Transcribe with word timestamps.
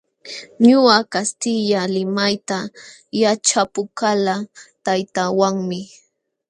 Ñuqa 0.67 0.97
kastilla 1.13 1.81
limayta 1.93 2.57
yaćhapakulqaa 3.21 4.19
taytaawanmi. 4.85 5.79